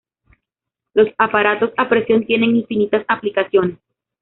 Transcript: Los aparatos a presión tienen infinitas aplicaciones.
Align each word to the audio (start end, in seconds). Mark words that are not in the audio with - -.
Los 0.95 1.09
aparatos 1.19 1.73
a 1.77 1.87
presión 1.87 2.25
tienen 2.25 2.55
infinitas 2.55 3.05
aplicaciones. 3.07 3.77